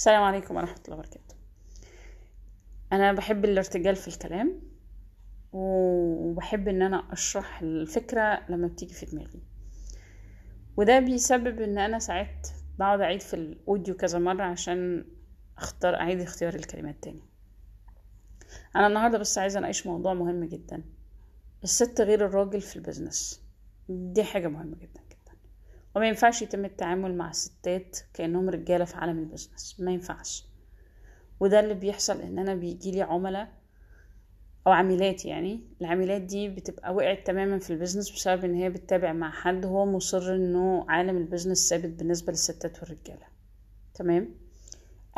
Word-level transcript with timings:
السلام 0.00 0.22
عليكم 0.22 0.56
ورحمة 0.56 0.80
الله 0.84 0.96
وبركاته. 0.98 1.34
أنا 2.92 3.12
بحب 3.12 3.44
الارتجال 3.44 3.96
في 3.96 4.08
الكلام 4.08 4.62
وبحب 5.52 6.68
إن 6.68 6.82
أنا 6.82 7.12
أشرح 7.12 7.62
الفكرة 7.62 8.46
لما 8.48 8.66
بتيجي 8.66 8.94
في 8.94 9.06
دماغي. 9.06 9.42
وده 10.76 10.98
بيسبب 10.98 11.60
إن 11.60 11.78
أنا 11.78 11.98
ساعات 11.98 12.48
بقعد 12.78 13.00
أعيد 13.00 13.20
في 13.20 13.34
ال 13.34 13.44
audio 13.44 13.96
كذا 13.96 14.18
مرة 14.18 14.42
عشان 14.42 15.04
أختار 15.58 15.94
أعيد 15.94 16.20
اختيار 16.20 16.54
الكلمات 16.54 17.02
تاني. 17.02 17.22
أنا 18.76 18.86
النهاردة 18.86 19.18
بس 19.18 19.38
عايزة 19.38 19.58
أناقش 19.58 19.86
موضوع 19.86 20.14
مهم 20.14 20.44
جدا. 20.44 20.84
الست 21.64 22.00
غير 22.00 22.26
الراجل 22.26 22.60
في 22.60 22.76
ال 22.76 22.83
business 22.83 23.42
دي 23.88 24.24
حاجة 24.24 24.48
مهمة 24.48 24.76
جدا. 24.76 25.09
وما 25.96 26.08
ينفعش 26.08 26.42
يتم 26.42 26.64
التعامل 26.64 27.16
مع 27.16 27.30
الستات 27.30 27.98
كأنهم 28.14 28.48
رجالة 28.50 28.84
في 28.84 28.96
عالم 28.96 29.18
ال 29.18 29.24
business. 29.24 29.76
ما 29.80 29.92
ينفعش. 29.92 30.46
وده 31.40 31.60
اللي 31.60 31.74
بيحصل 31.74 32.20
إن 32.20 32.38
أنا 32.38 32.54
بيجيلي 32.54 33.02
عملاء 33.02 33.48
أو 34.66 34.72
عميلات 34.72 35.24
يعني. 35.24 35.60
العميلات 35.80 36.22
دي 36.22 36.48
بتبقى 36.48 36.94
وقعت 36.94 37.26
تماما 37.26 37.58
في 37.58 37.70
ال 37.70 37.74
business 37.74 38.10
بسبب 38.10 38.44
إن 38.44 38.54
هي 38.54 38.70
بتتابع 38.70 39.12
مع 39.12 39.30
حد 39.30 39.66
هو 39.66 39.86
مصر 39.86 40.34
إنه 40.34 40.84
عالم 40.88 41.16
ال 41.16 41.22
business 41.22 41.68
ثابت 41.70 41.88
بالنسبة 41.98 42.32
للستات 42.32 42.82
والرجالة. 42.82 43.26
تمام؟ 43.94 44.34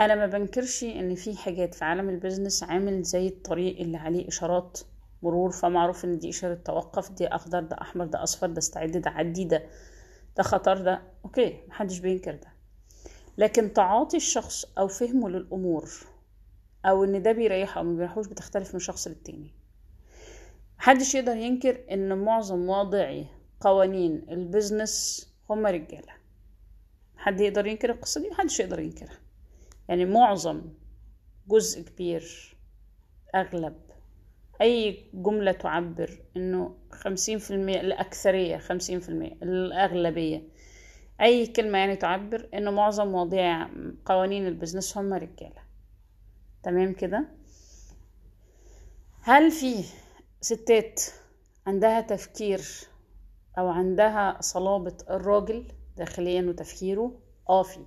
أنا 0.01 0.15
ما 0.15 0.27
بنكرش 0.27 0.85
إن 0.85 1.15
في 1.15 1.37
حاجات 1.37 1.75
في 1.75 1.85
عالم 1.85 2.09
ال 2.09 2.15
business 2.15 2.63
عامل 2.63 3.03
زي 3.03 3.29
الطريق 3.29 3.81
اللي 3.81 3.97
عليه 3.97 4.29
إشارات 4.29 4.79
مرور. 5.23 5.51
فمعروف 5.51 6.05
إن 6.05 6.19
دي 6.19 6.29
إشارة 6.31 6.55
توقف 6.55 7.13
دي 7.13 7.27
أخضر 7.29 7.61
ده 7.61 7.77
أحمر 7.81 8.05
ده 8.07 8.23
أصفر 8.23 8.47
ده 8.47 8.59
استعد 8.59 8.91
ده 8.97 9.11
عدي 9.11 9.45
ده 9.45 9.63
ده 10.37 10.43
خطر 10.43 10.79
ده. 10.79 11.03
okay 11.25 11.61
محدش 11.69 11.99
بينكر 11.99 12.35
ده. 12.35 12.53
لكن 13.39 13.73
تعاطي 13.73 14.17
الشخص 14.17 14.65
أو 14.79 14.89
فهمه 14.89 15.29
للأمور 15.29 15.91
أو 16.87 17.05
إن 17.05 17.23
ده 17.23 17.33
بيريحه 17.33 17.81
أو 17.81 17.85
ما 17.85 17.97
بيريحوش 17.97 18.27
بتختلف 18.27 18.75
من 18.75 18.81
شخص 18.81 19.09
للتاني. 19.09 19.55
محدش 20.79 21.15
يقدر 21.15 21.37
ينكر 21.37 21.85
إن 21.91 22.19
معظم 22.19 22.69
واضعي 22.69 23.27
قوانين 23.61 24.27
ال 24.31 24.42
business 24.42 25.29
هم 25.51 25.67
رجالة. 25.67 26.13
حد 27.17 27.41
يقدر 27.41 27.67
ينكر 27.67 27.91
القصة 27.91 28.21
دي؟ 28.21 28.29
محدش 28.29 28.61
يقدر 28.61 28.79
ينكرها. 28.81 29.19
يعني 29.89 30.05
معظم 30.05 30.63
جزء 31.49 31.83
كبير 31.83 32.57
أغلب 33.35 33.92
أي 34.63 35.05
جملة 35.15 35.53
تعبر 35.53 36.11
إنه 36.37 36.77
خمسين 36.91 37.39
في 37.39 37.51
المية 37.51 37.81
الأكثرية 37.81 38.57
خمسين 38.59 39.01
في 39.01 39.09
المية 39.09 39.33
الأغلبية. 39.43 40.43
أي 41.21 41.47
كلمة 41.47 41.79
يعني 41.79 41.97
تعبر 41.97 42.49
إنه 42.55 42.71
معظم 42.71 43.09
مواضيع 43.09 43.69
قوانين 44.05 44.47
البزنس 44.47 44.99
هم 44.99 45.15
رجالة. 45.15 45.63
تمام 46.63 46.93
كده؟ 46.93 47.29
هل 49.23 49.51
في 49.51 49.85
ستات 50.41 51.03
عندها 51.67 52.01
تفكير 52.01 52.61
أو 53.59 53.69
عندها 53.69 54.37
صلابة 54.41 54.97
الراجل 55.11 55.73
داخليا 55.97 56.43
وتفكيره؟ 56.43 57.21
آه 57.49 57.63
في. 57.63 57.81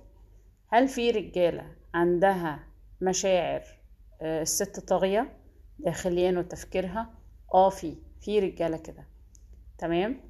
هل 0.68 0.88
في 0.88 1.10
رجالة 1.10 1.76
عندها 1.94 2.64
مشاعر 3.00 3.62
الست 4.22 4.80
طاغية؟ 4.80 5.36
داخليا 5.78 6.38
وتفكيرها. 6.38 7.14
آه 7.54 7.68
في 7.70 7.96
في 8.20 8.38
رجالة 8.40 8.76
كده. 8.76 9.06
تمام؟ 9.78 10.20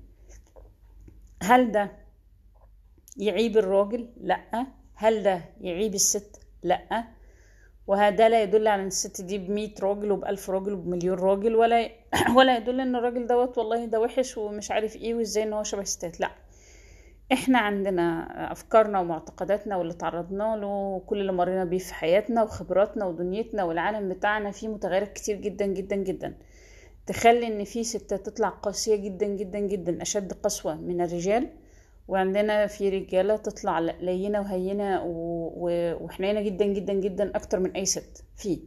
هل 1.43 1.73
ده 1.73 1.91
يعيب 3.17 3.57
الراجل؟ 3.57 4.09
لأ. 4.21 4.67
هل 4.95 5.23
ده 5.23 5.45
يعيب 5.61 5.95
الست؟ 5.95 6.41
لأ. 6.63 7.05
وهذا 7.87 8.29
لا 8.29 8.43
يدل 8.43 8.69
على 8.69 8.83
إن 8.83 8.87
الست 8.87 9.21
دي 9.21 9.39
بمية 9.39 9.75
راجل 9.83 10.13
وبألف 10.13 10.51
راجل 10.51 10.73
وبمليون 10.73 11.19
راجل 11.19 11.55
ولا 11.55 11.91
ولا 12.37 12.57
يدل 12.57 12.81
إن 12.81 12.97
الراجل 12.97 13.27
دوت 13.27 13.59
والله 13.59 13.85
ده 13.85 14.01
وحش 14.01 14.37
ومش 14.39 14.71
عارف 14.71 14.97
إيه 14.97 15.15
وإزاي 15.15 15.45
إن 15.45 15.53
هو 15.53 15.63
شبه 15.63 15.83
الستات. 15.83 16.21
لأ. 16.21 16.31
إحنا 17.33 17.59
عندنا 17.59 18.27
أفكارنا 18.53 19.01
ومعتقداتنا 19.01 19.77
واللي 19.77 19.95
تعرضنا 19.95 20.57
له 20.57 20.67
وكل 20.67 21.21
اللي 21.21 21.33
مرينا 21.33 21.65
بيه 21.65 21.79
في 21.79 21.95
حياتنا 21.95 22.43
وخبراتنا 22.43 23.05
ودنيتنا 23.05 23.65
والعالم 23.65 24.09
بتاعنا 24.09 24.51
فيه 24.51 24.69
متغيرات 24.69 25.13
كتير 25.13 25.37
جدا 25.37 25.67
جدا 25.67 25.97
جدا. 25.97 26.35
تخلي 27.07 27.47
إن 27.47 27.65
في 27.65 27.85
ستات 27.85 28.27
تطلع 28.27 28.49
قاسية 28.49 28.97
جدا 28.97 29.27
جدا 29.27 29.59
جدا 29.59 30.03
أشد 30.03 30.33
قسوة 30.33 30.75
من 30.75 31.01
الرجال 31.01 31.49
وعندنا 32.09 32.67
في 32.67 32.89
رجالة 32.89 33.37
تطلع 33.37 33.79
لينة 33.79 34.41
وهينة 34.41 35.03
وحنينة 36.03 36.41
جدا 36.41 36.65
جدا 36.65 36.93
جدا 36.93 37.37
أكتر 37.37 37.61
من 37.61 37.71
أي 37.71 37.87
ست 37.87 38.25
فيه. 38.37 38.59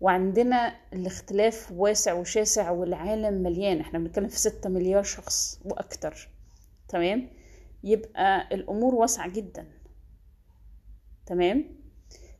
وعندنا 0.00 0.74
الاختلاف 0.92 1.72
واسع 1.72 2.12
وشاسع 2.12 2.70
والعالم 2.70 3.34
مليان. 3.42 3.80
إحنا 3.80 3.98
بنتكلم 3.98 4.28
في 4.28 4.38
ستة 4.38 4.70
مليار 4.70 5.02
شخص 5.02 5.60
وأكتر. 5.64 6.28
تمام؟ 6.88 7.39
يبقى 7.84 8.48
الأمور 8.54 8.94
واسعة 8.94 9.28
جدا. 9.32 9.66
تمام؟ 11.26 11.64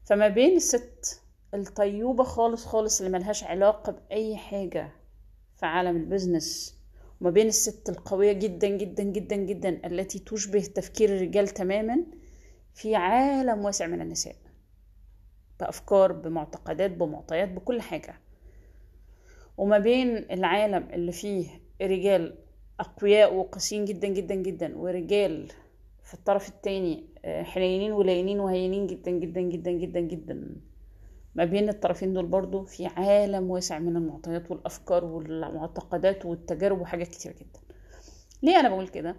فما 0.05 0.29
بين 0.29 0.57
الست 0.57 1.23
الطيوبة 1.55 2.25
خالص 2.25 2.67
خالص 2.67 3.01
اللي 3.01 3.19
ملهاش 3.19 3.45
علاقة 3.45 3.93
بأي 3.93 4.37
حاجة 4.37 4.93
في 5.57 5.67
عالم 5.67 5.97
البيزنس 5.97 6.77
وما 7.21 7.31
بين 7.31 7.47
الست 7.47 7.89
القوية 7.89 8.33
جدا 8.33 8.69
جدا 8.69 9.03
جدا 9.03 9.37
جدا 9.37 9.87
التي 9.87 10.19
تشبه 10.19 10.61
تفكير 10.61 11.17
الرجال 11.17 11.49
تماما 11.49 12.07
في 12.75 12.95
عالم 12.97 13.65
واسع 13.65 13.87
من 13.87 14.01
النساء. 14.01 14.37
بأفكار 15.61 16.13
بمعتقدات 16.13 16.91
بمعطيات 16.91 17.49
بكل 17.49 17.81
حاجة. 17.81 18.21
وما 19.57 19.79
بين 19.79 20.17
العالم 20.31 20.89
اللي 20.93 21.13
فيه 21.13 21.49
رجال 21.83 22.39
أقوياء 22.81 23.35
وقاسيين 23.35 23.85
جدا 23.85 24.09
جدا 24.09 24.35
جدا 24.35 24.77
ورجال 24.77 25.49
في 26.03 26.15
الطرف 26.15 26.49
التاني 26.49 27.05
حنينين 27.25 27.93
ولينين 27.93 28.41
وهينين 28.41 28.87
جدا 28.87 29.11
جدا 29.11 29.41
جدا 29.41 29.71
جدا 29.71 30.01
جدا. 30.01 30.57
ما 31.35 31.45
بين 31.45 31.69
الطرفين 31.69 32.13
دول 32.13 32.27
برضو 32.27 32.65
في 32.65 32.87
عالم 32.87 33.51
واسع 33.51 33.79
من 33.79 33.97
المعطيات 33.97 34.51
والأفكار 34.51 35.05
والمعتقدات 35.05 36.27
والتجارب 36.27 36.81
وحاجات 36.81 37.09
كتير 37.09 37.33
جدا. 37.33 37.61
ليه 38.43 38.61
أنا 38.61 38.69
بقول 38.69 38.89
كده؟ 38.89 39.17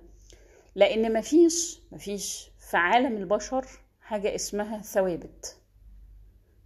لأن 0.75 1.13
مفيش 1.13 1.81
مفيش 1.91 2.51
في 2.59 2.77
عالم 2.77 3.17
البشر 3.17 3.65
حاجة 4.01 4.35
اسمها 4.35 4.81
ثوابت. 4.81 5.57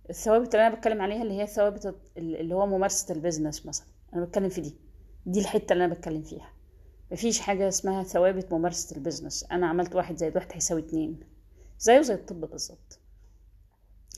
الثوابت 0.10 0.56
اللي 0.56 0.68
أنا 0.68 0.76
بتكلم 0.76 1.02
عليها 1.02 1.22
اللي 1.22 1.42
هي 1.42 1.48
ثوابت 1.48 1.96
اللي 2.18 2.56
هو 2.56 2.66
ممارسة 2.66 3.16
ال 3.16 3.21
business 3.21 3.66
مثلا. 3.66 3.88
أنا 4.14 4.26
بتكلم 4.26 4.50
في 4.50 4.62
دي. 4.62 4.76
دي 5.26 5.40
الحتة 5.40 5.74
اللي 5.74 5.86
أنا 5.86 5.94
بتكلم 5.94 6.22
فيها. 6.22 6.55
مفيش 7.12 7.40
حاجة 7.40 7.68
اسمها 7.68 8.04
ثوابت 8.04 8.54
ممارسة 8.54 8.96
ال 8.96 9.01
business 9.01 9.46
أنا 9.52 9.68
عملت 9.68 9.96
واحد 9.96 10.18
زائد 10.18 10.36
واحد 10.36 10.48
هيساوي 10.54 10.82
اتنين. 10.82 11.20
زيه 11.80 12.02
زي 12.02 12.14
الطب 12.14 12.42
بالظبط. 12.42 13.00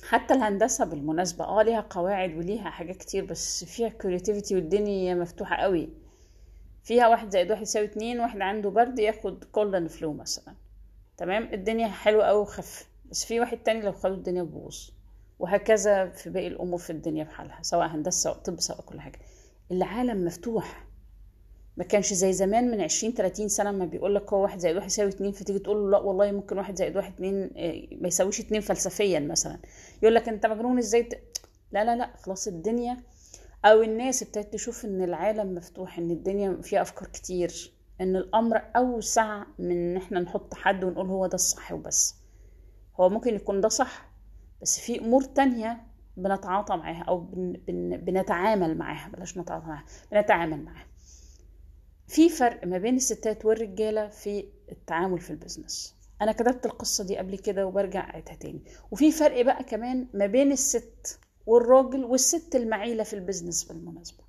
حتى 0.04 0.34
الهندسة 0.34 0.86
بالمناسبة 0.86 1.46
آه 1.46 1.64
ليها 1.64 1.82
قواعد 1.90 2.36
وليها 2.38 2.70
حاجات 2.70 2.98
كتير 2.98 3.26
بس 3.26 3.64
فيها 3.64 3.90
creativity 3.90 4.56
والدنيا 4.56 5.16
مفتوحة 5.16 5.56
قوي. 5.56 5.90
فيها 6.84 7.08
واحد 7.08 7.30
زائد 7.32 7.52
واحد 7.52 7.62
يساوي 7.62 7.86
اتنين 7.86 8.20
واحد 8.20 8.42
عنده 8.42 8.70
برد 8.70 9.00
ياخد 9.00 9.44
cold 9.44 9.69
and 9.69 9.88
flu 9.88 10.14
مثلا. 10.14 10.54
تمام؟ 11.18 11.44
الدنيا 11.54 11.88
حلوة 11.88 12.26
قوي 12.26 12.42
وخف. 12.42 12.90
بس 13.12 13.26
في 13.26 13.40
واحد 13.40 13.58
تاني 13.58 13.82
لو 13.82 13.92
خدوا 13.92 14.16
الدنيا 14.16 14.44
تبوظ 14.44 14.90
وهكذا 15.40 16.10
في 16.10 16.30
باقي 16.30 16.48
الأمور 16.48 16.80
في 16.80 16.90
الدنيا 16.90 17.24
بحالها 17.24 17.60
سواء 17.64 17.88
هندسة 17.88 18.18
سواء 18.24 18.38
طب 18.38 18.60
سواء 18.60 18.82
كل 18.82 19.00
حاجة. 19.00 19.20
العالم 19.72 20.26
مفتوح. 20.26 20.87
ما 21.78 21.84
كانش 21.84 22.14
زي 22.14 22.34
زمان 22.34 22.72
من 22.72 22.82
عشرين 22.82 23.14
تلاتين 23.14 23.48
سنة 23.48 23.72
ما 23.72 23.86
بيقول 23.86 24.16
لك 24.16 24.34
هو 24.34 24.42
واحد 24.44 24.60
زائد 24.60 24.76
واحد 24.76 24.88
يساوي 24.88 25.10
اتنين 25.10 25.32
فتيجي 25.32 25.60
تقول 25.60 25.78
له 25.78 25.90
لا 25.90 25.98
والله 25.98 26.32
ممكن 26.32 26.58
واحد 26.58 26.76
زائد 26.76 26.96
واحد 26.98 27.14
اتنين 27.14 27.38
ما 28.02 28.08
يساويش 28.08 28.40
اتنين 28.40 28.62
فلسفيا 28.62 29.20
مثلا. 29.20 29.60
يقول 30.02 30.16
لك 30.16 30.30
انت 30.30 30.46
مجنون 30.46 30.78
إزاي 30.78 31.04
ت... 31.04 31.14
لا 31.72 31.84
لا 31.84 31.96
لا 31.96 32.10
خلاص 32.18 32.48
الدنيا 32.48 32.98
أو 33.66 33.82
الناس 33.82 34.24
ابتدت 34.24 34.54
تشوف 34.54 34.86
ان 34.86 35.04
العالم 35.04 35.56
مفتوح 35.56 35.98
ان 35.98 36.12
الدنيا 36.12 36.58
فيها 36.62 36.82
افكار 36.82 37.08
كتير 37.08 37.72
ان 38.02 38.16
الامر 38.16 38.62
اوسع 38.76 39.44
من 39.60 39.72
إن 39.72 39.98
إحنا 39.98 40.20
نحط 40.20 40.54
حد 40.54 40.84
ونقول 40.84 41.08
هو 41.08 41.28
ده 41.28 41.36
الصح 41.36 41.72
وبس. 41.72 42.16
هو 43.00 43.10
ممكن 43.10 43.36
يكون 43.36 43.62
ده 43.62 43.70
صح 43.70 44.10
بس 44.62 44.80
في 44.80 45.00
أمور 45.00 45.24
تانية 45.24 45.82
بنتعاطى 46.18 46.76
معاها 46.78 47.04
أو 47.04 47.18
بن... 47.20 47.54
بن... 47.68 47.98
بنتعامل 47.98 48.78
معاها 48.78 49.10
بلاش 49.10 49.38
نتعاطى 49.38 49.66
معاها 49.68 49.86
بنتعامل 50.12 50.64
معاها. 50.64 50.86
في 52.08 52.30
فرق 52.30 52.66
ما 52.68 52.78
بين 52.78 52.96
الستات 52.96 53.46
والرجالة 53.46 54.08
في 54.08 54.46
التعامل 54.72 55.20
في 55.20 55.30
ال 55.30 55.37
business 55.37 55.96
أنا 56.22 56.32
كتبت 56.32 56.66
القصة 56.66 57.04
دي 57.04 57.18
قبل 57.18 57.38
كده 57.38 57.66
وبرجع 57.68 58.10
اعيدها 58.10 58.36
تاني. 58.36 58.62
وفي 58.92 59.12
فرق 59.12 59.42
بقى 59.42 59.64
كمان 59.64 60.08
ما 60.14 60.26
بين 60.26 60.52
الست 60.52 61.20
والراجل 61.46 62.04
والست 62.06 62.56
المعيلة 62.56 63.04
في 63.04 63.14
ال 63.14 63.19
business 63.19 63.64
بالمناسبة. 63.64 64.24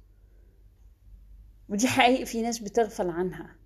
ودي 1.69 1.89
حقيقي 1.89 2.27
في 2.27 2.43
ناس 2.43 2.59
بتغفل 2.59 3.11
عنها. 3.11 3.57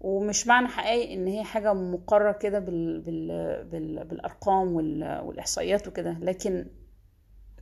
ومش 0.00 0.46
معنى 0.46 0.68
حقيقي 0.68 1.14
إن 1.14 1.26
هي 1.26 1.44
حاجة 1.44 1.72
مقررة 1.72 2.32
كده 2.32 2.58
بال... 2.58 3.00
بال... 3.00 3.64
بال... 3.64 4.04
بالأرقام 4.04 4.72
وال... 4.72 5.20
والإحصائيات 5.24 5.88
وكده. 5.88 6.18
لكن 6.20 6.66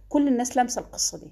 كل 0.09 0.29
الناس 0.29 0.57
لامسة 0.57 0.81
القصة 0.81 1.19
دي. 1.19 1.31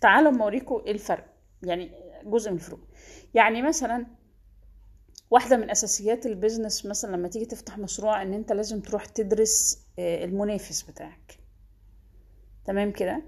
تعالوا 0.00 0.42
اوريكم 0.42 0.82
إيه 0.86 0.92
الفرق. 0.92 1.26
يعني 1.62 1.90
جزء 2.24 2.50
من 2.50 2.56
الفروق. 2.56 2.80
يعني 3.34 3.62
مثلا 3.62 4.06
واحدة 5.30 5.56
من 5.56 5.70
أساسيات 5.70 6.26
البيزنس 6.26 6.86
مثلا 6.86 7.16
لما 7.16 7.28
تيجي 7.28 7.44
تفتح 7.44 7.78
مشروع 7.78 8.22
إن 8.22 8.32
أنت 8.34 8.52
لازم 8.52 8.80
تروح 8.80 9.04
تدرس 9.04 9.86
المنافس 9.98 10.82
بتاعك. 10.82 11.38
تمام 12.64 12.90
كده؟ 12.92 13.22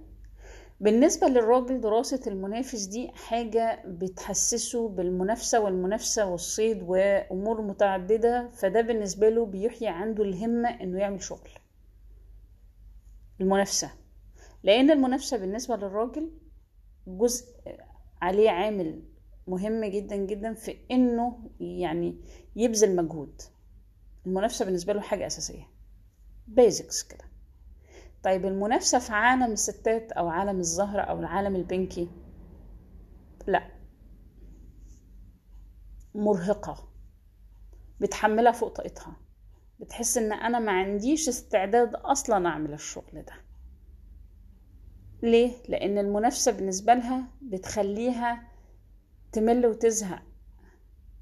بالنسبة 0.81 1.27
للراجل 1.27 1.81
دراسة 1.81 2.21
المنافس 2.27 2.85
دي 2.85 3.11
حاجة 3.15 3.83
بتحسسه 3.87 4.89
بالمنافسة 4.89 5.61
والمنافسة 5.61 6.27
والصيد 6.27 6.83
وأمور 6.83 7.61
متعددة 7.63 8.49
فده 8.51 8.81
بالنسبة 8.81 9.29
له 9.29 9.47
بيحيي 9.47 9.89
عنده 9.89 10.25
الهمة 10.25 10.69
إنه 10.69 10.99
يعمل 10.99 11.23
شغل. 11.23 11.51
المنافسة. 13.41 13.91
لأن 14.63 14.91
المنافسة 14.91 15.37
بالنسبة 15.37 15.77
للراجل 15.77 16.31
جزء 17.07 17.45
عليه 18.25 18.51
عامل 18.51 19.03
مهم 19.47 19.85
جدا 19.85 20.17
جدا 20.17 20.55
في 20.55 20.77
إنه 20.91 21.51
يعني 21.61 22.17
يبذل 22.57 22.97
مجهود. 22.97 23.43
المنافسة 24.27 24.65
بالنسبة 24.65 24.93
له 24.93 25.01
حاجة 25.01 25.27
أساسية. 25.27 25.69
بيزكس 26.47 27.03
كده. 27.03 27.25
طيب 28.23 28.45
المنافسة 28.47 28.99
في 28.99 29.13
عالم 29.13 29.53
الستات 29.53 30.13
أو 30.13 30.29
عالم 30.29 30.61
الزهرة 30.61 31.01
أو 31.01 31.19
العالم 31.19 31.57
البنكي؟ 31.57 32.09
لا. 33.47 33.71
مرهقة. 36.15 36.89
بتحملها 38.01 38.53
فوق 38.53 38.69
طاقتها. 38.69 39.17
بتحس 39.81 40.19
إن 40.19 40.33
أنا 40.33 40.59
ما 40.59 40.73
عنديش 40.73 41.29
استعداد 41.29 41.95
أصلا 41.95 42.49
أعمل 42.49 42.73
الشغل 42.73 43.23
ده. 43.23 43.33
ليه؟ 45.25 45.53
لأن 45.69 45.99
المنافسة 45.99 46.53
بالنسبة 46.53 46.95
لها 46.95 47.25
بتخليها 47.43 48.43
تمل 49.33 49.67
وتزهق. 49.67 50.23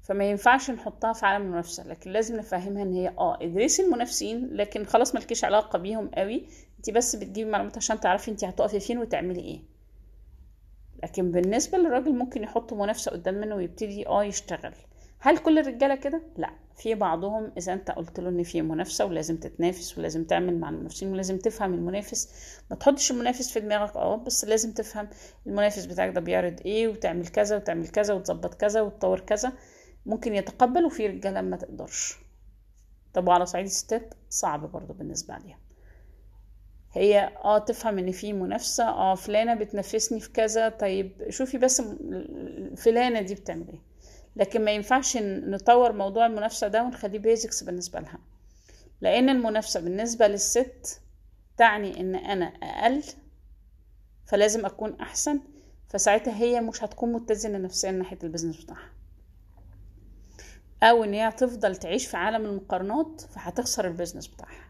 فما 0.03 0.23
ينفعش 0.29 0.71
نحطها 0.71 1.13
في 1.13 1.25
عالم 1.25 1.45
المنافسة 1.45 1.87
لكن 1.87 2.11
لازم 2.11 2.35
نفهمها 2.35 2.83
إن 2.83 2.93
هي 2.93 3.07
آه 3.09 3.37
ادرسي 3.41 3.81
المنافسين 3.83 4.49
لكن 4.53 4.85
خلاص 4.85 5.15
مالكيش 5.15 5.43
علاقة 5.45 5.79
بيهم 5.79 6.07
قوي. 6.09 6.43
انت 6.77 6.89
بس 6.89 7.15
بتجيبي 7.15 7.49
معلومات 7.49 7.77
عشان 7.77 7.99
تعرفي 7.99 8.31
انت 8.31 8.43
هتقفي 8.43 8.79
فين 8.79 8.97
وتعملي 8.97 9.39
إيه. 9.41 9.61
لكن 11.03 11.31
بالنسبة 11.31 11.77
للراجل 11.77 12.15
ممكن 12.15 12.43
يحط 12.43 12.73
منافسة 12.73 13.11
قدام 13.11 13.33
منه 13.35 13.55
ويبتدي 13.55 14.07
آه 14.07 14.23
يشتغل. 14.23 14.73
هل 15.25 15.37
كل 15.37 15.59
الرجاله 15.59 15.95
كده؟ 15.95 16.21
لا. 16.37 16.49
في 16.75 16.95
بعضهم 16.95 17.51
إذا 17.57 17.73
أنت 17.73 17.91
قلت 17.91 18.19
له 18.19 18.29
إن 18.29 18.43
في 18.43 18.61
منافسة 18.61 19.05
ولازم 19.05 19.37
تتنافس 19.37 19.97
ولازم 19.97 20.23
تعمل 20.23 20.59
مع 20.59 20.69
المنافسين 20.69 21.11
ولازم 21.11 21.37
تفهم 21.37 21.73
المنافس 21.73 22.29
ما 22.71 22.75
تحطش 22.75 23.11
المنافس 23.11 23.51
في 23.51 23.59
دماغك 23.59 23.95
آه 23.95 24.15
بس 24.15 24.45
لازم 24.45 24.71
تفهم 24.71 25.09
المنافس 25.47 25.85
بتاعك 25.85 26.15
ده 26.15 26.21
بيعرض 26.21 26.59
إيه 26.65 26.87
وتعمل 26.87 27.27
كذا 27.27 27.55
وتعمل 27.55 27.87
كذا 27.87 28.13
وتظبط 28.13 28.53
كذا 28.53 28.81
وتطور 28.81 29.19
كذا. 29.19 29.53
ممكن 30.05 30.35
يتقبل 30.35 30.85
وفي 30.85 31.07
رجالة 31.07 31.41
ما 31.41 31.57
تقدرش. 31.57 32.17
طب 33.13 33.27
وعلى 33.27 33.45
صعيد 33.45 33.65
الستات؟ 33.65 34.13
صعب 34.29 34.71
برضو 34.71 34.93
بالنسبة 34.93 35.33
عليها. 35.33 35.59
هي 36.93 37.31
آه 37.43 37.57
تفهم 37.57 37.97
إن 37.97 38.11
في 38.11 38.33
منافسة 38.33 38.83
آه 38.89 39.15
فلانة 39.15 39.53
بتنافسني 39.53 40.19
في 40.19 40.31
كذا 40.31 40.69
طيب 40.69 41.25
شوفي 41.29 41.57
بس 41.57 41.81
فلانة 42.77 43.21
دي 43.21 43.35
بتعمل 43.35 43.67
إيه. 43.67 43.92
لكن 44.35 44.65
ما 44.65 44.71
ينفعش 44.71 45.17
نطور 45.21 45.91
موضوع 45.91 46.25
المنافسة 46.25 46.67
ده 46.67 46.83
ونخليه 46.83 47.19
basics 47.19 47.63
بالنسبة 47.63 47.99
لها. 47.99 48.19
لأن 49.01 49.29
المنافسة 49.29 49.79
بالنسبة 49.79 50.27
للست 50.27 51.01
تعني 51.57 51.99
إن 51.99 52.15
أنا 52.15 52.45
أقل 52.45 53.03
فلازم 54.25 54.65
أكون 54.65 54.99
أحسن 54.99 55.39
فساعتها 55.89 56.35
هي 56.37 56.61
مش 56.61 56.83
هتكون 56.83 57.13
متزنة 57.13 57.57
نفسيا 57.57 57.91
ناحية 57.91 58.17
ال 58.23 58.27
business 58.27 58.63
بتاعها. 58.63 58.89
أو 60.83 61.03
إن 61.03 61.13
هي 61.13 61.27
هتفضل 61.27 61.75
تعيش 61.75 62.07
في 62.07 62.17
عالم 62.17 62.45
المقارنات 62.45 63.21
فهتخسر 63.21 63.87
ال 63.87 63.91
business 63.91 64.27
بتاعها. 64.27 64.69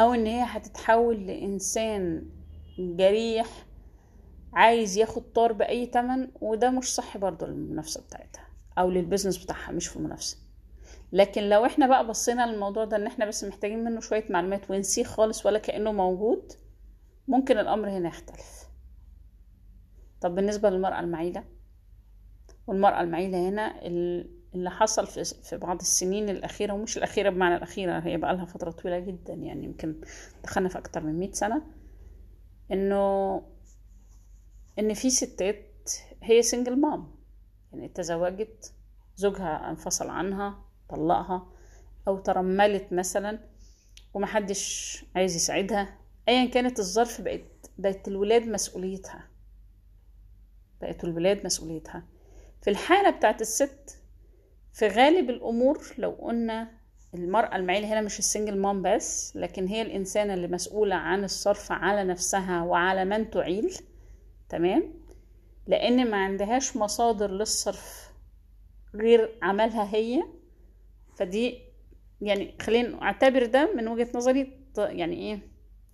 أو 0.00 0.14
إن 0.14 0.26
هي 0.26 0.42
هتتحول 0.42 1.26
لإنسان 1.26 2.28
جريح 2.78 3.66
عايز 4.52 4.96
ياخد 4.98 5.32
طار 5.32 5.52
بأي 5.52 5.86
تمن 5.86 6.28
وده 6.40 6.70
مش 6.70 6.94
صح 6.94 7.16
برضو 7.16 7.46
للمنافسة 7.46 8.00
بتاعتها. 8.00 8.49
أو 8.78 8.90
للبيزنس 8.90 9.44
بتاعها 9.44 9.72
مش 9.72 9.88
في 9.88 9.96
المنافسه 9.96 10.38
لكن 11.12 11.48
لو 11.48 11.66
إحنا 11.66 11.86
بقى 11.86 12.06
بصينا 12.06 12.46
للموضوع 12.46 12.84
ده 12.84 12.96
إن 12.96 13.06
إحنا 13.06 13.26
بس 13.26 13.44
محتاجين 13.44 13.84
منه 13.84 14.00
شوية 14.00 14.24
معلومات 14.30 14.70
ونسيه 14.70 15.04
خالص 15.04 15.46
ولا 15.46 15.58
كأنه 15.58 15.92
موجود 15.92 16.52
ممكن 17.28 17.58
الأمر 17.58 17.88
هنا 17.90 18.08
يختلف. 18.08 18.68
طب 20.20 20.34
بالنسبة 20.34 20.70
للمرأة 20.70 21.00
المعيلة 21.00 21.44
والمرأة 22.66 23.00
المعيلة 23.00 23.48
هنا 23.48 23.86
اللي 24.54 24.70
حصل 24.70 25.06
في 25.06 25.24
في 25.24 25.56
بعض 25.56 25.80
السنين 25.80 26.28
الأخيرة 26.28 26.72
ومش 26.72 26.96
الأخيرة 26.96 27.30
بمعنى 27.30 27.56
الأخيرة 27.56 27.98
هي 27.98 28.16
بقى 28.16 28.34
لها 28.34 28.44
فترة 28.44 28.70
طويلة 28.70 28.98
جدا 28.98 29.32
يعني 29.34 29.64
يمكن 29.64 30.00
دخلنا 30.44 30.68
في 30.68 30.78
أكتر 30.78 31.02
من 31.02 31.18
مئة 31.18 31.32
سنة 31.32 31.62
إنه 32.72 33.42
إن 34.78 34.94
في 34.94 35.10
ستات 35.10 35.90
هي 36.22 36.42
سنجل 36.42 36.80
مام 36.80 37.19
يعني 37.72 37.88
تزوجت 37.88 38.72
زوجها 39.16 39.70
انفصل 39.70 40.08
عنها 40.08 40.64
طلقها 40.88 41.46
أو 42.08 42.18
ترملت 42.18 42.92
مثلا 42.92 43.38
ومحدش 44.14 45.04
عايز 45.16 45.36
يساعدها. 45.36 45.98
ايا 46.28 46.44
كانت 46.44 46.78
الظرف 46.78 47.20
بقت 47.20 47.70
بقت 47.78 48.08
الولاد 48.08 48.42
مسؤوليتها. 48.48 49.28
بقت 50.80 51.04
الولاد 51.04 51.46
مسؤوليتها. 51.46 52.02
في 52.62 52.70
الحالة 52.70 53.10
بتاعت 53.10 53.40
الست 53.40 53.96
في 54.72 54.88
غالب 54.88 55.30
الأمور 55.30 55.78
لو 55.98 56.10
قلنا 56.10 56.70
المرأة 57.14 57.56
المعيلة 57.56 57.88
هنا 57.92 58.00
مش 58.00 58.18
السنجل 58.18 58.58
مام 58.58 58.82
بس 58.82 59.36
لكن 59.36 59.66
هي 59.66 59.82
الإنسانة 59.82 60.34
اللي 60.34 60.48
مسؤولة 60.48 60.94
عن 60.94 61.24
الصرف 61.24 61.72
على 61.72 62.04
نفسها 62.04 62.62
وعلى 62.62 63.04
من 63.04 63.30
تعيل 63.30 63.74
تمام؟ 64.48 64.94
لأن 65.70 66.10
ما 66.10 66.16
عندهاش 66.24 66.76
مصادر 66.76 67.30
للصرف 67.30 68.10
غير 68.94 69.38
عملها 69.42 69.94
هي. 69.94 70.22
فدي 71.16 71.58
يعني 72.20 72.54
خلينا 72.62 73.02
اعتبر 73.02 73.46
ده 73.46 73.74
من 73.74 73.88
وجهة 73.88 74.08
نظري 74.14 74.52
يعني 74.78 75.16
إيه 75.16 75.40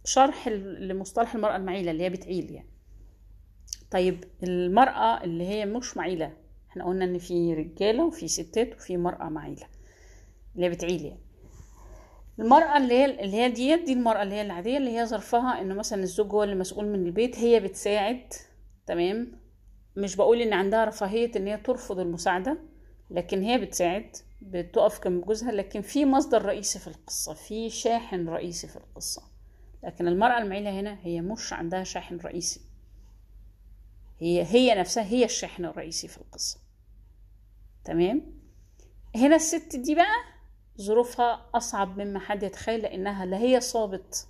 شرح 0.04 0.48
لمصطلح 0.48 1.34
المرأة 1.34 1.56
المعيلة 1.56 1.90
اللي 1.90 2.02
هي 2.04 2.10
بتعيل 2.10 2.50
يعني. 2.50 2.68
طيب 3.90 4.24
المرأة 4.42 5.24
اللي 5.24 5.44
هي 5.44 5.66
مش 5.66 5.96
معيلة 5.96 6.32
إحنا 6.70 6.84
قلنا 6.84 7.04
إن 7.04 7.18
في 7.18 7.54
رجالة 7.54 8.04
وفي 8.04 8.28
ستات 8.28 8.74
وفي 8.74 8.96
مرأة 8.96 9.28
معيلة 9.28 9.66
اللي 10.54 10.66
هي 10.66 10.70
بتعيل 10.70 11.04
يعني. 11.04 11.20
المرأة 12.38 12.76
اللي 12.76 12.94
هي 12.94 13.04
اللي 13.04 13.36
هي 13.36 13.50
ديت 13.50 13.84
دي 13.84 13.92
المرأة 13.92 14.22
اللي 14.22 14.34
هي 14.34 14.42
العادية 14.42 14.76
اللي 14.76 14.98
هي 14.98 15.06
ظرفها 15.06 15.60
إنه 15.60 15.74
مثلا 15.74 16.02
الزوج 16.02 16.32
هو 16.32 16.42
اللي 16.42 16.54
مسؤول 16.54 16.86
من 16.86 17.06
البيت 17.06 17.38
هي 17.38 17.60
بتساعد 17.60 18.32
تمام؟ 18.86 19.45
مش 19.96 20.16
بقول 20.16 20.40
إن 20.42 20.52
عندها 20.52 20.84
رفاهية 20.84 21.30
إن 21.36 21.46
هي 21.46 21.56
ترفض 21.56 21.98
المساعدة 21.98 22.58
لكن 23.10 23.42
هي 23.42 23.58
بتساعد 23.58 24.16
بتقف 24.42 25.04
جنب 25.04 25.24
جوزها 25.24 25.52
لكن 25.52 25.80
في 25.80 26.04
مصدر 26.04 26.42
رئيسي 26.44 26.78
في 26.78 26.86
القصة 26.88 27.34
في 27.34 27.70
شاحن 27.70 28.28
رئيسي 28.28 28.66
في 28.68 28.76
القصة. 28.76 29.22
لكن 29.84 30.08
المرأة 30.08 30.38
المعيلة 30.38 30.80
هنا 30.80 30.98
هي 31.02 31.20
مش 31.20 31.52
عندها 31.52 31.84
شاحن 31.84 32.16
رئيسي. 32.16 32.60
هي 34.18 34.42
هي 34.44 34.74
نفسها 34.74 35.04
هي 35.04 35.24
الشاحن 35.24 35.64
الرئيسي 35.64 36.08
في 36.08 36.18
القصة. 36.18 36.58
تمام؟ 37.84 38.22
هنا 39.16 39.36
الست 39.36 39.76
دي 39.76 39.94
بقى 39.94 40.16
ظروفها 40.80 41.50
أصعب 41.54 42.00
مما 42.00 42.18
حد 42.18 42.42
يتخيل 42.42 42.80
لأنها 42.80 43.26
لا 43.26 43.38
هي 43.38 43.60
صابت 43.60 44.28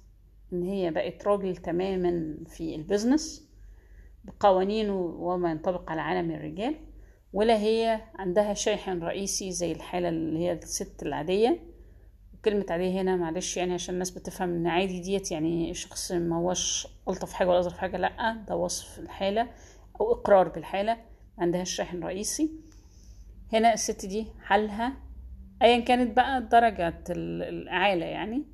إن 0.52 0.62
هي 0.62 0.90
بقت 0.90 1.26
راجل 1.26 1.56
تماما 1.56 2.36
في 2.48 2.74
البيزنس 2.74 3.45
بقوانينه 4.26 4.94
وما 5.00 5.50
ينطبق 5.50 5.90
على 5.90 6.00
عالم 6.00 6.30
الرجال 6.30 6.74
ولا 7.32 7.56
هي 7.58 8.00
عندها 8.14 8.54
شاحن 8.54 9.02
رئيسي 9.02 9.52
زي 9.52 9.72
الحالة 9.72 10.08
اللي 10.08 10.38
هي 10.38 10.52
الست 10.52 11.02
العادية. 11.02 11.60
كلمة 12.44 12.66
عادية 12.70 13.00
هنا 13.00 13.16
معلش 13.16 13.56
يعني 13.56 13.74
عشان 13.74 13.94
الناس 13.94 14.10
بتفهم 14.10 14.48
إن 14.50 14.66
عادي 14.66 15.00
ديت 15.00 15.32
يعني 15.32 15.74
شخص 15.74 16.12
ما 16.12 16.36
هوش 16.36 16.88
ألطف 17.08 17.32
حاجة 17.32 17.48
ولا 17.48 17.58
أظرف 17.58 17.78
حاجة 17.78 17.96
لأ 17.96 18.44
ده 18.48 18.56
وصف 18.56 18.98
الحالة 18.98 19.48
أو 20.00 20.12
إقرار 20.12 20.48
بالحالة. 20.48 20.94
ما 20.94 21.42
عندهاش 21.44 21.70
شاحن 21.70 22.02
رئيسي. 22.04 22.50
هنا 23.52 23.72
الست 23.74 24.06
دي 24.06 24.26
حالها 24.42 24.92
أيا 25.62 25.80
كانت 25.80 26.16
بقى 26.16 26.42
درجة 26.42 27.04
الإعالة 27.10 28.04
يعني 28.06 28.44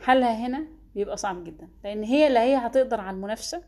حالها 0.00 0.46
هنا 0.46 0.66
بيبقى 0.94 1.16
صعب 1.16 1.44
جدا 1.44 1.68
لأن 1.84 2.04
هي 2.04 2.28
لا 2.28 2.42
هي 2.42 2.56
هتقدر 2.56 3.00
على 3.00 3.16
المنافسة 3.16 3.62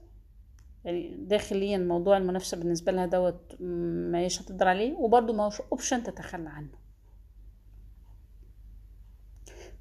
داخليا 1.19 1.79
موضوع 1.79 2.17
المنافسة 2.17 2.57
بالنسبة 2.57 2.93
لها 2.93 3.07
دوت 3.07 3.57
ما 3.61 4.27
هتقدر 4.27 4.69
عليه 4.69 4.95
وبرضه 4.95 5.33
ما 5.33 5.45
هوش 5.45 5.61
اوبشن 5.61 6.03
تتخلى 6.03 6.49
عنه. 6.49 6.87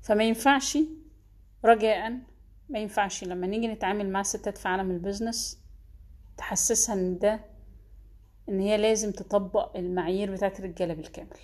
فما 0.01 0.24
ينفعش 0.24 0.77
رجاء 1.65 2.19
ما 2.69 2.79
ينفعش 2.79 3.24
لما 3.24 3.47
نيجي 3.47 3.67
نتعامل 3.67 4.12
مع 4.12 4.24
ستات 4.24 4.57
في 4.57 4.67
عالم 4.67 4.91
البيزنس 4.91 5.59
تحسسها 6.38 6.95
إن 6.95 7.17
ده 7.17 7.39
إن 8.50 8.59
هي 8.59 8.77
لازم 8.77 9.12
تطبق 9.12 9.77
المعايير 9.77 10.31
بتاعت 10.31 10.59
الرجالة 10.59 10.93
بالكامل. 10.93 11.38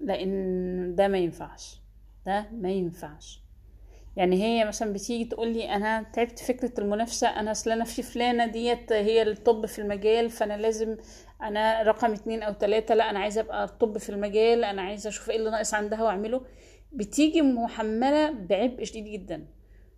لأن 0.00 0.94
ده 0.94 1.08
ما 1.08 1.18
ينفعش. 1.18 1.80
ده 2.26 2.50
ما 2.52 2.70
ينفعش. 2.70 3.42
يعني 4.18 4.42
هي 4.44 4.64
مثلا 4.64 4.92
بتيجي 4.92 5.24
تقول 5.24 5.48
لي 5.48 5.74
أنا 5.74 6.02
تعبت 6.12 6.38
فكرة 6.38 6.72
المنافسة 6.80 7.28
أنا 7.28 7.50
أصل 7.50 7.70
أنا 7.70 7.84
في 7.84 8.02
فلانة 8.02 8.46
ديت 8.46 8.92
هي 8.92 9.22
الطب 9.22 9.66
في 9.66 9.78
المجال 9.78 10.30
فأنا 10.30 10.56
لازم 10.56 10.96
أنا 11.42 11.82
رقم 11.82 12.12
اتنين 12.12 12.42
أو 12.42 12.52
تلاتة 12.52 12.94
لا 12.94 13.10
أنا 13.10 13.18
عايزة 13.18 13.40
أبقى 13.40 13.64
الطب 13.64 13.98
في 13.98 14.10
المجال 14.10 14.64
أنا 14.64 14.82
عايزة 14.82 15.08
أشوف 15.08 15.30
إيه 15.30 15.36
اللي 15.36 15.50
ناقص 15.50 15.74
عندها 15.74 16.02
وأعمله. 16.02 16.40
بتيجي 16.92 17.42
محملة 17.42 18.30
بعبء 18.30 18.84
شديد 18.84 19.04
جدا. 19.04 19.46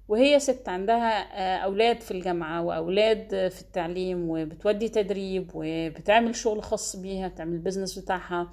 وهي 0.08 0.38
ست 0.38 0.68
عندها 0.68 1.22
أولاد 1.64 2.00
في 2.00 2.10
الجامعة 2.10 2.62
وأولاد 2.62 3.48
في 3.48 3.60
التعليم 3.62 4.30
وبتودي 4.30 4.88
تدريب 4.88 5.50
وبتعمل 5.54 6.34
شغل 6.34 6.62
خاص 6.62 6.96
بيها 6.96 7.28
بتعمل 7.28 7.52
البيزنس 7.52 7.98
بتاعها. 7.98 8.50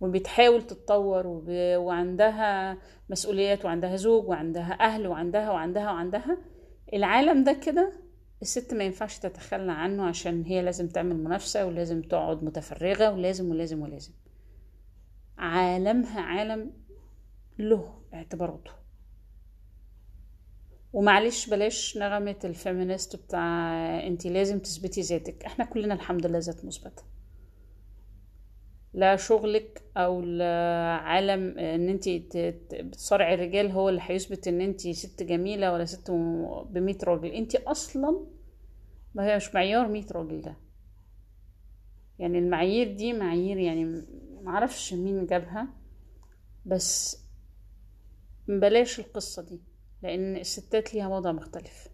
وبتحاول 0.00 0.62
تتطور 0.62 1.26
وب... 1.26 1.48
وعندها 1.76 2.78
مسؤوليات 3.10 3.64
وعندها 3.64 3.96
زوج 3.96 4.28
وعندها 4.28 4.72
أهل 4.80 5.06
وعندها 5.06 5.50
وعندها 5.50 5.92
وعندها. 5.92 6.38
العالم 6.94 7.44
ده 7.44 7.52
كده 7.52 7.92
الست 8.42 8.74
ما 8.74 8.84
ينفعش 8.84 9.18
تتخلى 9.18 9.72
عنه 9.72 10.06
عشان 10.06 10.42
هي 10.42 10.62
لازم 10.62 10.88
تعمل 10.88 11.16
منافسة 11.16 11.66
ولازم 11.66 12.02
تقعد 12.02 12.44
متفرغة 12.44 13.10
ولازم 13.12 13.50
ولازم 13.50 13.82
ولازم. 13.82 14.12
عالمها 15.38 16.20
عالم 16.20 16.72
له 17.58 18.02
اعتباراته. 18.14 18.70
ومعلش 20.92 21.50
بلاش 21.50 21.98
نغمة 21.98 22.36
ال 22.44 22.52
feminist 22.52 23.16
بتاع 23.16 23.70
انتي 24.06 24.30
لازم 24.30 24.58
تثبتي 24.58 25.00
ذاتك. 25.00 25.44
إحنا 25.44 25.64
كلنا 25.64 25.94
الحمد 25.94 26.26
لله 26.26 26.38
ذات 26.38 26.64
مثبتة. 26.64 27.02
لا 28.94 29.16
شغلك 29.16 29.82
أو 29.96 30.20
العالم 30.20 31.58
إن 31.58 31.88
أنت 31.88 32.08
بتصارعي 32.74 33.34
الرجال 33.34 33.70
هو 33.70 33.88
اللي 33.88 34.00
هيثبت 34.04 34.48
إن 34.48 34.60
أنت 34.60 34.80
ست 34.88 35.22
جميلة 35.22 35.72
ولا 35.72 35.84
ست 35.84 36.10
بمية 36.70 36.98
راجل. 37.04 37.28
أنت 37.28 37.54
أصلا 37.56 38.26
ما 39.14 39.26
هي 39.26 39.36
مش 39.36 39.54
معيار 39.54 39.88
مية 39.88 40.06
راجل 40.12 40.40
ده. 40.40 40.56
يعني 42.18 42.38
المعايير 42.38 42.92
دي 42.96 43.12
معايير 43.12 43.56
يعني 43.58 44.04
معرفش 44.42 44.94
مين 44.94 45.26
جابها 45.26 45.68
بس 46.66 47.22
بلاش 48.48 49.00
القصة 49.00 49.42
دي 49.42 49.60
لأن 50.02 50.36
الستات 50.36 50.94
ليها 50.94 51.08
وضع 51.08 51.32
مختلف. 51.32 51.88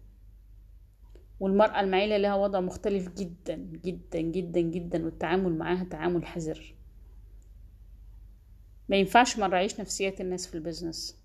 والمرأة 1.39 1.79
المعيلة 1.79 2.17
لها 2.17 2.35
وضع 2.35 2.59
مختلف 2.59 3.09
جدا 3.09 3.55
جدا 3.55 4.19
جدا 4.21 4.61
جدا 4.61 5.05
والتعامل 5.05 5.57
معاها 5.57 5.83
تعامل 5.83 6.25
حذر. 6.25 6.75
ما 8.89 8.95
ينفعش 8.95 9.37
ما 9.37 9.47
نراعيش 9.47 9.79
نفسيات 9.79 10.21
الناس 10.21 10.47
في 10.47 10.55
ال 10.55 10.61
business. 10.61 11.17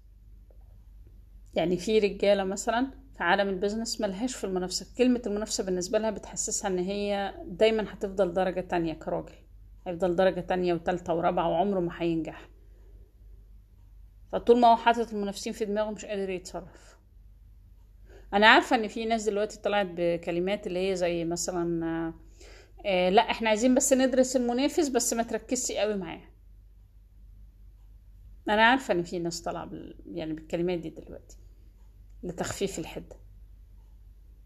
يعني 1.55 1.77
في 1.77 1.99
رجالة 1.99 2.45
مثلا 2.45 2.91
في 3.17 3.23
عالم 3.25 3.49
ال 3.49 3.54
business 3.54 4.01
ملهاش 4.01 4.37
في 4.37 4.45
المنافسة. 4.45 4.87
كلمة 4.99 5.23
المنافسة 5.27 5.65
بالنسبة 5.65 5.99
لها 5.99 6.11
بتحسسها 6.11 6.69
إن 6.71 6.79
هي 6.79 7.35
دايما 7.47 7.87
هتفضل 7.93 8.33
درجة 8.33 8.61
تانية 8.61 8.93
كراجل. 8.95 9.35
هيفضل 9.87 10.17
درجة 10.17 10.41
تانية 10.41 10.75
وتالتة 10.75 11.15
ورابعة 11.15 11.49
وعمره 11.49 11.81
ما 11.81 11.93
هينجح. 11.99 12.49
فطول 14.33 14.61
ما 14.61 14.69
هو 14.69 14.77
حاطط 14.77 15.13
المنافسين 15.13 15.53
في 15.53 15.65
دماغه 15.65 15.91
مش 15.91 16.05
قادر 16.05 16.31
يتصرف. 16.31 16.97
أنا 18.35 18.49
عارفة 18.49 18.77
إن 18.77 18.89
في 18.89 19.05
ناس 19.05 19.25
دلوقتي 19.25 19.61
طلعت 19.61 19.87
بكلمات 19.91 20.67
اللي 20.67 20.91
هي 20.91 20.97
زي 20.97 21.25
مثلا 21.25 21.85
آه 22.87 23.09
لا 23.11 23.31
إحنا 23.31 23.49
عايزين 23.49 23.75
بس 23.75 23.93
ندرس 23.93 24.37
المنافس 24.37 24.89
بس 24.89 25.13
ما 25.13 25.23
تركزش 25.23 25.73
قوي 25.73 25.97
معاه. 25.97 26.30
أنا 28.51 28.63
عارفة 28.65 28.95
إن 28.95 29.03
في 29.03 29.19
ناس 29.19 29.43
طالعة 29.43 29.65
بال... 29.65 29.95
يعني 30.13 30.33
بالكلمات 30.33 30.79
دي 30.79 30.91
دلوقتي 30.91 31.37
لتخفيف 32.23 32.79
الحدة. 32.79 33.17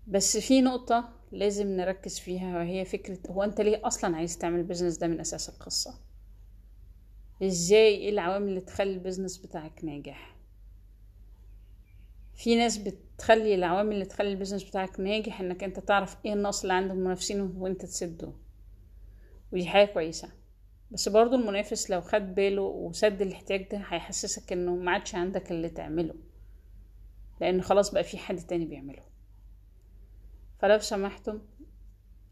بس 0.07 0.37
في 0.37 0.61
نقطة 0.61 1.09
لازم 1.33 1.67
نركز 1.67 2.19
فيها 2.19 2.59
وهي 2.59 2.85
فكرة 2.85 3.19
هو 3.31 3.43
أنت 3.43 3.61
ليه 3.61 3.81
أصلا 3.87 4.17
عايز 4.17 4.39
تعمل 4.39 4.59
البيزنس 4.59 4.97
ده 4.97 5.07
من 5.07 5.21
أساس 5.21 5.49
القصة؟ 5.49 5.95
إزاي؟ 7.43 7.95
إيه 7.97 8.11
العوامل 8.11 8.49
اللي 8.49 8.61
تخلي 8.61 8.93
ال 8.95 9.00
business 9.00 9.37
بتاعك 9.39 9.85
ناجح؟ 9.85 10.37
في 12.35 12.57
ناس 12.57 12.77
بتخلي 12.79 13.55
العوامل 13.55 13.93
اللي 13.95 14.05
تخلي 14.05 14.29
ال 14.29 14.33
business 14.33 14.65
بتاعك 14.65 15.01
ناجح 15.01 15.41
إنك 15.41 15.65
أنت 15.65 15.81
تعرف 15.81 16.17
إيه 16.25 16.33
النقص 16.33 16.63
اللي 16.63 16.75
عند 16.75 16.91
المنافسين 16.91 17.41
وأنت 17.41 17.83
تسده. 17.85 18.33
ودي 19.53 19.67
حاجة 19.67 19.87
كويسة. 19.87 20.29
بس 20.95 21.09
برضو 21.09 21.35
المنافس 21.37 21.91
لو 21.91 22.01
خد 22.01 22.35
باله 22.35 22.63
وسد 22.63 23.23
الاحتياج 23.23 23.69
ده 23.69 23.79
هيحسسك 23.79 24.53
انه 24.53 24.75
ما 24.77 24.91
عادش 24.91 25.15
عندك 25.15 25.51
اللي 25.51 25.69
تعمله. 25.69 26.15
لأن 27.41 27.63
خلاص 27.63 27.91
بقى 27.93 28.05
في 28.05 28.19
حد 28.19 28.37
تاني 28.37 28.65
بيعمله. 28.65 29.03
فلو 30.59 30.79
سمحتم 30.79 31.41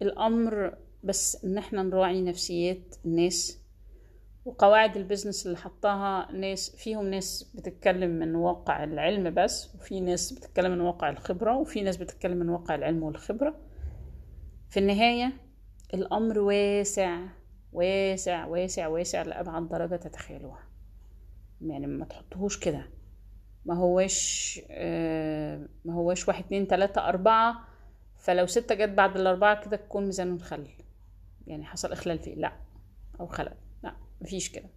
الأمر 0.02 0.78
بس 1.04 1.45
إن 1.45 1.59
إحنا 1.59 1.83
نراعي 1.83 2.23
نفسيات 2.23 2.97
الناس 3.04 3.59
وقواعد 4.45 4.97
البيزنس 4.97 5.47
اللي 5.47 5.57
حطاها 5.57 6.33
ناس 6.33 6.76
فيهم 6.76 7.07
ناس 7.07 7.42
بتتكلم 7.54 8.11
من 8.11 8.35
واقع 8.35 8.85
العلم 8.85 9.35
بس 9.35 9.75
وفي 9.75 10.00
ناس 10.00 10.33
بتتكلم 10.33 10.73
من 10.73 10.81
واقع 10.81 11.11
الخبرة 11.11 11.57
وفي 11.57 11.81
ناس 11.83 11.97
بتتكلم 11.97 12.37
من 12.37 12.49
واقع 12.49 12.75
العلم 12.75 13.02
والخبرة. 13.02 13.54
في 14.71 14.81
النهاية 14.81 15.33
الأمر 15.95 16.38
واسع. 16.38 17.26
واسع 17.73 18.47
واسع 18.47 18.87
واسع 18.87 19.23
لأبعد 19.23 19.69
درجة 19.69 19.97
تتخيلوها. 19.97 20.62
يعني 21.67 21.87
ما 21.87 22.05
تحطهوش 22.05 22.59
كده. 22.59 22.87
ما 23.67 23.75
هوش 23.75 24.61
آه 24.71 25.67
ما 25.85 25.95
هوش 25.95 26.29
واحد 26.29 26.45
اتنين 26.45 26.69
تلاتة 26.69 27.09
أربعة. 27.09 27.64
فلو 28.17 28.47
ستة 28.47 28.75
جت 28.75 28.88
بعد 28.88 29.17
الأربعة 29.17 29.64
كده 29.64 29.76
تكون 29.76 30.07
ميزانه 30.07 30.38
خل 30.38 30.67
يعني 31.47 31.64
حصل 31.64 31.93
إخلال 31.93 32.19
فيه. 32.19 32.35
لا. 32.35 32.52
أو 33.21 33.26
خلل. 33.26 33.55
لا. 33.83 33.95
مفيش 34.21 34.49
كده. 34.49 34.69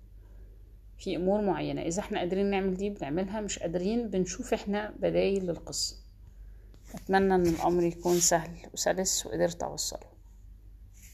في 0.97 1.15
أمور 1.15 1.41
معينة. 1.41 1.81
إذا 1.81 1.99
إحنا 1.99 2.19
قادرين 2.19 2.45
نعمل 2.45 2.77
دي 2.77 2.89
بنعملها 2.89 3.41
مش 3.41 3.59
قادرين 3.59 4.09
بنشوف 4.09 4.53
إحنا 4.53 4.93
بدايل 4.99 5.45
للقصة. 5.47 5.95
أتمنى 6.95 7.35
إن 7.35 7.47
الأمر 7.47 7.83
يكون 7.83 8.19
سهل 8.19 8.57
وسلس 8.73 9.25
وقدرت 9.25 9.63
أوصله. 9.63 10.14